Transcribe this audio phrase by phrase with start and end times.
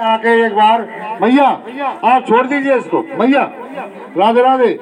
[0.00, 0.82] आके एक बार
[1.22, 1.46] मैया
[2.10, 3.42] आप छोड़ दीजिए इसको। मैया
[4.16, 4.72] राधे राधे।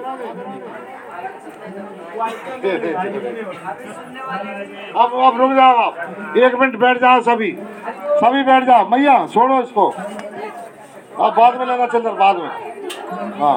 [4.96, 7.50] अब अब रुक जाओ आप। एक मिनट बैठ जाओ सभी।
[8.22, 12.48] सभी बैठ जाओ। मैया छोड़ो इसको। अब बाद में लेना चंदर बाद में।
[13.40, 13.56] हाँ।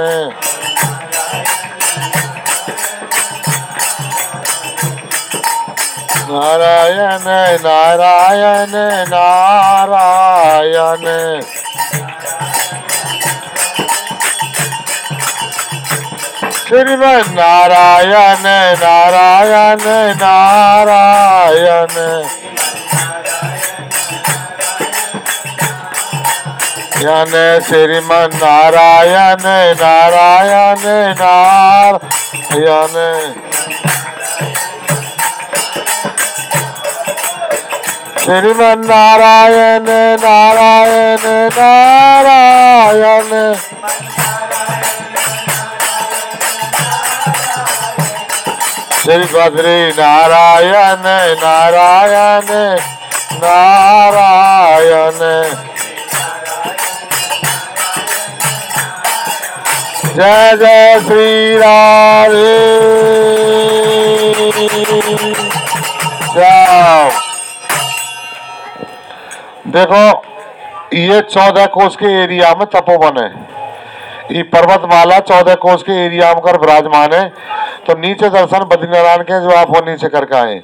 [6.32, 7.24] नारायण
[7.62, 8.74] नारायण
[9.10, 11.06] नारायण।
[16.68, 18.46] श्रीमन नारायण
[18.82, 19.82] नारायण
[20.20, 21.96] नारायण।
[27.02, 27.34] यन
[27.68, 29.46] श्रीमन नारायण
[29.82, 30.86] नारायण
[31.20, 32.96] नारायण।
[38.30, 39.86] श्रीमन नारायण
[40.20, 41.24] नारायण।
[41.56, 43.30] नारायण
[49.02, 51.02] श्री बद्री नारायण
[51.42, 52.52] नारायण
[53.42, 55.18] नारायण।
[60.14, 62.54] जय जय श्री राधे।
[66.36, 67.19] जाओ।
[69.70, 70.22] देखो,
[70.96, 73.60] ये चौदह कोष के एरिया में तपोवन है।
[74.36, 77.28] ये पर्वतमाला चौदह कोष के एरिया में कर विराजमान है।
[77.86, 80.62] तो नीचे दर्शन बद्रीनारायण के जो आप वो नीचे करके आए।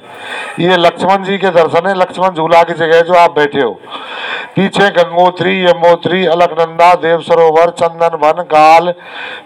[0.59, 3.79] ये लक्ष्मण जी के दर्शन है। लक्ष्मण झूला की जगह जो आप बैठे हो।
[4.57, 8.91] पीछे गंगोत्री यमोत्री अलकनंदा, देव सरोवर, चंदन वन, गाल,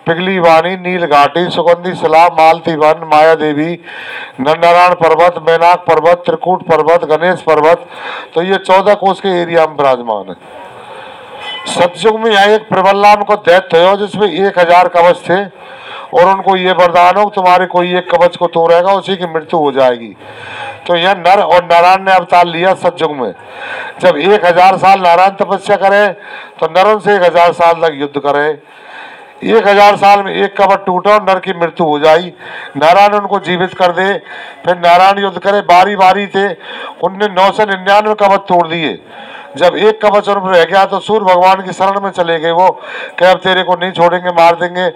[0.06, 3.74] पिघली वाणी, नील घाटी, सुगंधी शिला मालती वन, माया देवी
[4.40, 7.86] नंदारायण पर्वत, मैनाक पर्वत, त्रिकूट पर्वत, गणेश पर्वत।
[8.36, 10.36] तो ये चौदह कोस के एरिया में विराजमान है।
[11.68, 15.44] सतयुग में यहाँ एक प्रबल्लान को दैत्य हो जिसमें एक हज़ार कवच थे
[16.14, 19.72] और उनको ये वरदान हो तुम्हारे कोई एक कवच को तोड़ेगा, उसी की मृत्यु हो
[19.72, 20.16] जाएगी।
[20.88, 23.34] तो यह नर और नारायण ने अवतार लिया सतयुग में।
[24.02, 26.08] जब एक हज़ार साल नारायण तपस्या करे
[26.60, 28.48] तो नर से एक हज़ार साल तक युद्ध करे।
[29.44, 32.34] एक हज़ार साल में एक कबर टूटा और नर की मृत्यु हो जाई।
[32.78, 34.14] नारायण उनको जीवित कर दे,
[34.66, 36.48] फिर नारायण युद्ध करे बारी बारी थे
[37.04, 38.94] उनने नौ सौ निन्यानवे कबर तोड़ दिए।
[39.58, 42.70] जब एक कवच उन रह गया तो सूर्य भगवान की शरण में चले गए वो।
[43.20, 44.90] कि अब तेरे को नहीं छोड़ेंगे, मार देंगे।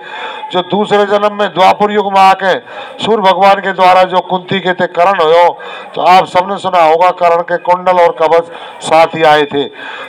[0.51, 2.53] जो दूसरे जन्म में द्वापुर युग में आके
[3.03, 5.49] सूर्य भगवान के द्वारा जो कुंती के थे, करण हो
[5.95, 8.51] तो आप सबने सुना होगा, करण के कुंडल और कवच
[8.83, 9.63] साथ ही आए थे।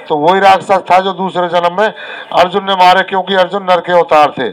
[0.09, 3.93] तो वही राक्षस था जो दूसरे जन्म में अर्जुन ने मारे, क्योंकि अर्जुन नर के
[3.93, 4.51] अवतार थे।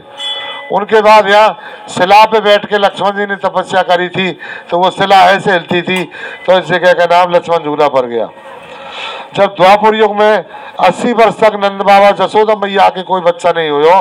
[0.72, 4.30] उनके बाद यहाँ शिला पे बैठ के लक्ष्मण जी ने तपस्या करी थी
[4.70, 6.02] तो वो शिला ऐसे हिलती थी
[6.46, 8.28] तो इस जगह नाम लक्ष्मण झूला पड़ गया।
[9.34, 10.44] जब द्वापुर युग में
[10.80, 14.00] 80 वर्ष तक नंद बाबा जसोदा मैया के कोई बच्चा नहीं हुआ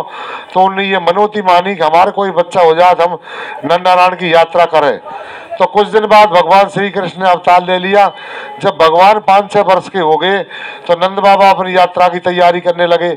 [0.53, 3.17] तो उन्होंने ये मनोती मानी कि हमारे कोई बच्चा हो जाए तो हम
[3.66, 4.99] नंद नारायण की यात्रा करें।
[5.59, 8.07] तो कुछ दिन बाद भगवान श्री कृष्ण ने अवतार ले लिया।
[8.61, 10.41] जब भगवान पाँच छः वर्ष के हो गए
[10.88, 13.12] तो नंद बाबा अपनी यात्रा की तैयारी करने लगे।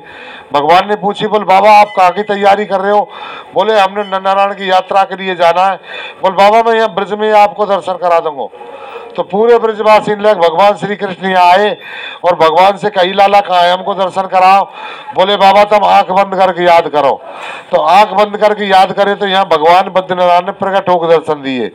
[0.53, 3.09] भगवान ने पूछी, बोल, बाबा, आप कहाँ की तैयारी कर रहे हो?
[3.55, 5.77] बोले, हमने नंद नारायण की यात्रा के लिए जाना है।
[6.23, 8.49] बोल, बाबा, मैं यहाँ ब्रज में आपको दर्शन करा दूँगा।
[9.17, 11.77] तो पूरे ब्रजवासी लोग भगवान श्री कृष्ण यहाँ आए
[12.25, 13.73] और भगवान से कही, लाला, कहाँ है?
[13.73, 14.65] हमको दर्शन कराओ।
[15.15, 17.13] बोले, बाबा, तुम आँख बंद करके याद करो।
[17.71, 21.69] तो आँख बंद करके याद करे तो यहाँ भगवान बद्रीनारायण ने प्रकट होकर दर्शन दिए।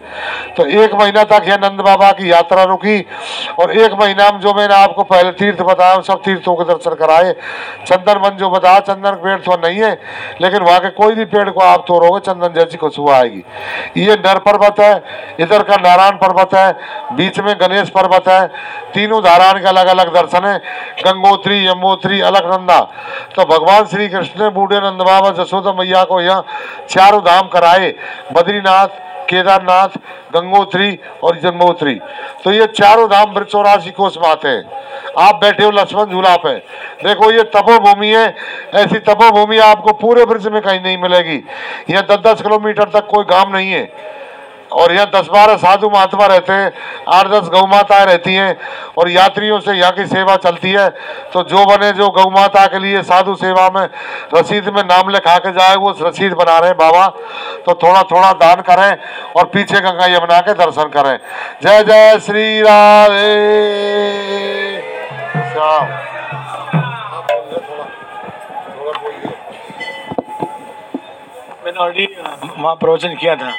[0.58, 3.00] तो एक महीना तक यह नंद बाबा की यात्रा रुकी
[3.60, 7.34] और एक महीना में जो मैंने आपको पहले तीर्थ बताया, सब तीर्थों के दर्शन कराए।
[7.88, 9.92] चंदन वन जो बताया, चंदन पेड़ तो नहीं है,
[10.42, 13.44] लेकिन वहाँ के कोई भी पेड़ को आप तोड़ोगे, चंदन जैसी खुशबू आएगी।
[13.98, 14.94] ये नर पर्वत है,
[15.40, 16.72] इधर का नारायण पर्वत है
[17.32, 18.48] बीच में गणेश पर्वत है।
[18.94, 20.58] तीनों धारान के अलग अलग दर्शन है।
[21.00, 22.80] गंगोत्री यमोत्री अलकनंदा।
[23.36, 26.46] तो भगवान श्री कृष्ण ने बूढ़े नंद बाबा जसोदा मैया को यहाँ
[26.90, 27.94] चारों धाम कराए।
[28.34, 28.88] बद्रीनाथ,
[29.30, 29.98] केदारनाथ,
[30.34, 31.94] गंगोत्री और जन्मोत्री
[32.44, 34.64] तो ये चारों धाम वृक्ष चौरासी कोस में आते हैं।
[35.20, 36.54] आप बैठे हो, लक्ष्मण झूला पे
[37.02, 38.36] देखो, ये तपोभूमि है।
[38.76, 41.44] ऐसी तपोभूमि आपको पूरे ब्रिज में कहीं नहीं मिलेगी।
[41.90, 43.84] यहाँ दस दस किलोमीटर तक कोई गाँव नहीं है।
[44.72, 46.72] और यहाँ दस बारह साधु महात्मा रहते हैं,
[47.10, 48.58] आठ दस गौ माताएँ रहती हैं,
[48.98, 50.90] और यात्रियों से यहाँ की सेवा चलती है।
[51.34, 53.88] तो जो बने जो गौ माता के लिए साधु सेवा में
[54.36, 57.08] रसीद में नाम लिखा के जाए, वो रसीद बना रहे हैं, बाबा।
[57.66, 58.98] तो थोड़ा थोड़ा दान करें
[59.36, 61.18] और पीछे गंगा यमुना के दर्शन करें।
[61.64, 63.30] जय जय श्री राधे।
[71.66, 72.08] मैंने ऑलरेडी
[72.58, 73.52] वहाँ प्रवचन किया था।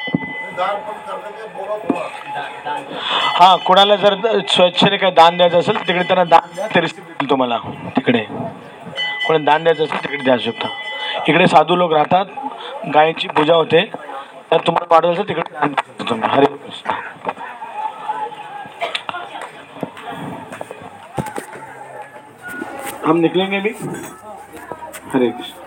[3.39, 4.15] हां कोणाला जर
[4.49, 7.59] स्वच्छने काय दान द्यायचं असेल तिकडे त्यांना दान द्या ते देतील तुम्हाला.
[7.97, 8.25] तिकडे.
[9.27, 10.69] कोणी दान द्यायचं असेल तिकडे द्या शकता
[11.29, 12.27] इकडे साधू लोक राहतात
[12.95, 13.85] गायीची पूजा होते.
[14.53, 16.29] तर तुम्हाला वाटत असेल तिकडे दान देऊ शकता तुम्ही.
[16.31, 16.91] हरे कृष्ण.
[23.07, 23.71] हम निकलेंगे भी
[25.15, 25.62] हरे कृष्ण.